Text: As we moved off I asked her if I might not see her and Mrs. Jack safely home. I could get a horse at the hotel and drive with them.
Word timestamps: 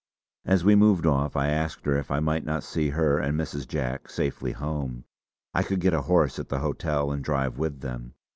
As 0.45 0.63
we 0.65 0.73
moved 0.73 1.05
off 1.05 1.35
I 1.35 1.49
asked 1.49 1.85
her 1.85 1.95
if 1.95 2.09
I 2.09 2.19
might 2.19 2.43
not 2.43 2.63
see 2.63 2.89
her 2.89 3.19
and 3.19 3.39
Mrs. 3.39 3.67
Jack 3.67 4.09
safely 4.09 4.51
home. 4.53 5.03
I 5.53 5.61
could 5.61 5.79
get 5.79 5.93
a 5.93 6.01
horse 6.01 6.39
at 6.39 6.49
the 6.49 6.57
hotel 6.57 7.11
and 7.11 7.23
drive 7.23 7.59
with 7.59 7.81
them. 7.81 8.15